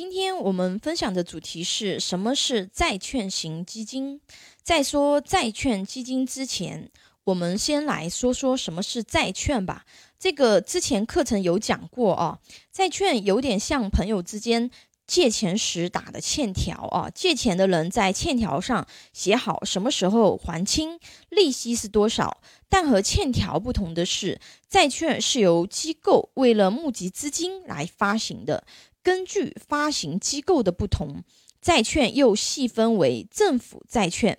[0.00, 4.18] 今天我们分享的主题是什么是债券型基金？
[4.62, 6.90] 在说债券基金之前，
[7.24, 9.84] 我们先来说说什么是债券吧。
[10.18, 12.38] 这个之前课程有讲过啊，
[12.72, 14.70] 债券有点像朋友之间
[15.06, 20.98] 借钱时打的欠条啊，借钱的人在欠条上写好什么时候还清，
[21.28, 22.40] 利息是多少。
[22.70, 28.64] 但和欠条不同的是，债券是由机构为了募集资金来发行的。
[29.02, 31.24] 根据发行机构的不同，
[31.60, 34.38] 债券又细分为政府债券、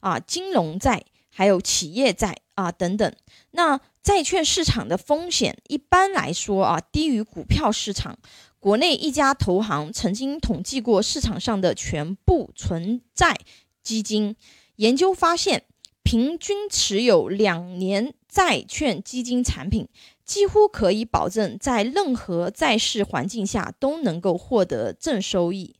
[0.00, 3.14] 啊金融债，还有企业债啊等等。
[3.52, 8.18] 那债券市场的风险一般来说啊低于股票市场。
[8.58, 13.36] 国内一家投行曾经统计过市场上的全部存债
[13.82, 14.36] 基金，
[14.76, 15.64] 研究发现，
[16.12, 19.88] 平均持有两年债券基金产品。
[20.26, 25.74] 几乎可以保证在任何债市环境下都能够获得正收益。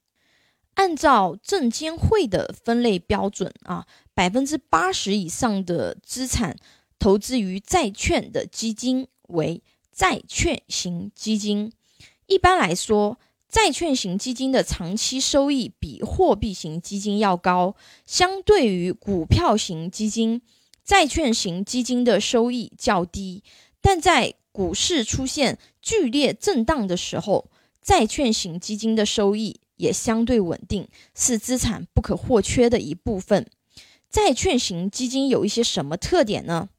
[0.72, 6.56] 按照证监会的分类标准啊，百分之八十以上的资产
[6.98, 9.62] 投资于债券的基金为
[9.92, 11.70] 债券型基金。
[12.24, 13.18] 一般来说，
[13.52, 17.76] 债券型基金的长期收益比货币型基金要高。
[18.06, 20.40] 相对于股票型基金，
[20.82, 23.44] 债券型基金的收益较低。
[23.82, 27.50] 但在股市出现剧烈震荡的时候，
[27.82, 33.46] 债券型基金的收益也相对稳定，是资产不可或缺的一部分。
[34.08, 36.70] 债券型基金有一些什么特点呢？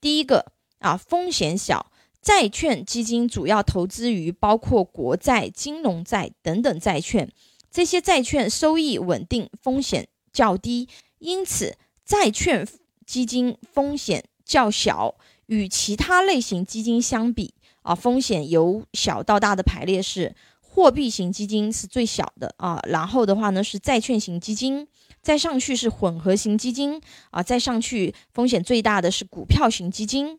[0.00, 1.90] 第一个啊，风险小。
[2.22, 7.28] 债券基金主要投资于包括国债、金融债等等债券，
[7.68, 12.66] 这些债券收益稳定，风险较低，因此债券
[13.04, 15.16] 基金风险较小。
[15.46, 24.86] 与其他类型基金相比啊，风险由小到大的排列是：货币型基金是最小的啊，然后的话呢是债券型基金，
[25.20, 26.98] 再上去是混合型基金
[27.32, 30.38] 啊，再上去风险最大的是股票型基金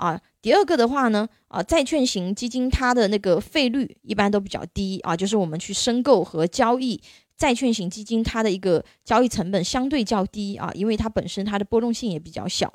[0.00, 0.20] 啊。
[0.42, 7.00] 第二个的话呢啊，债券型基金它的那个费率一般都比较低啊，就是我们去申购和交易。
[7.36, 12.70] 债券型基金它的一个交易成本相对较低啊，因为它本身它的波动性也比较小。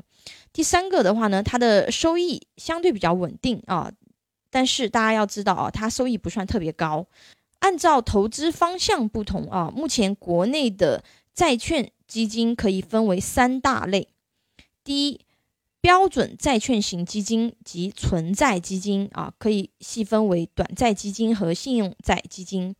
[0.51, 3.91] 第三个的话呢，它的收益相对比较稳定啊，
[4.49, 7.05] 但是大家要知道啊，它收益不算特别高。
[7.59, 11.03] 按照投资方向不同啊，目前国内的
[11.33, 14.07] 债券基金可以分为三大类：
[14.83, 15.21] 第一，
[15.85, 22.75] 标准债券型基金及存债基金啊，可以细分为短债基金和信用债基金。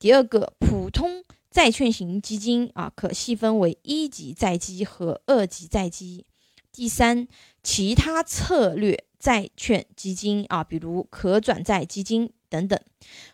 [0.00, 6.26] 第二个普通债券型基金啊，可细分为一级债基和二级债基。
[6.72, 7.28] 第三，
[7.62, 12.76] 其他策略债券基金啊，比如可转债基金等等，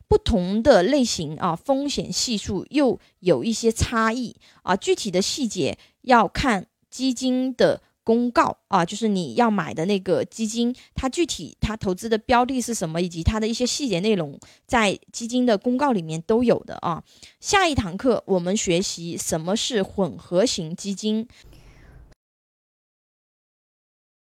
[0.08, 7.80] 不同的类型啊，风险系数又有一些差异啊，具体的细节要看基金的。
[8.10, 17.04] 公告啊，就是你要买的那个基金，它具体它投资的标的是什么，以及它的一些细节内容，在基金的公告里面都有的啊。
[17.38, 21.28] 下一堂课我们学习什么是混合型基金，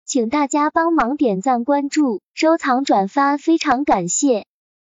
[0.05, 4.47] 请大家帮忙点赞、关注、收藏、转发，非常感谢。